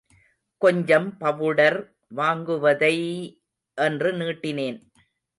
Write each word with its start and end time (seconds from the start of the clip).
கொஞ்சம் 0.61 1.17
பவுடர் 1.17 1.77
வாங்குவதை...... 2.15 2.95
என்று 3.77 4.11
நீட்டினேன். 4.13 4.79